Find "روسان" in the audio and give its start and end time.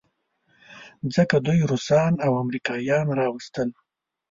1.71-2.13